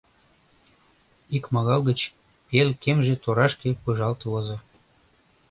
[1.35, 1.99] Икмагал гыч
[2.47, 4.57] пел кемже торашке пыжалт возо.